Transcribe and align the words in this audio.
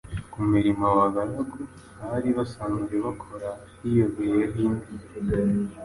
Ku 0.31 0.39
mirimo 0.53 0.83
abagaragu 0.93 1.59
hari 2.03 2.29
basanzwe 2.37 2.95
bakora 3.05 3.49
hiyogeyereho 3.81 4.59
indi 4.67 4.91